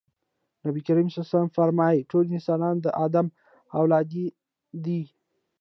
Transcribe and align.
نبي 0.65 0.81
کريم 0.87 1.07
ص 1.13 1.17
وفرمايل 1.43 2.01
ټول 2.11 2.25
انسانان 2.35 2.75
د 2.81 2.87
ادم 3.05 3.27
اولاده 3.79 4.23
دي. 4.85 5.01